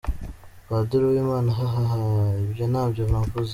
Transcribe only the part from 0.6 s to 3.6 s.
Padiri Uwimana: Hahahaaa ibyo ntabyo navuze.